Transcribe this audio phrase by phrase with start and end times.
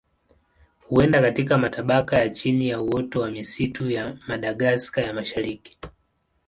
[0.89, 5.79] Huenda katika matabaka ya chini ya uoto wa misitu ya Madagaska ya Mashariki.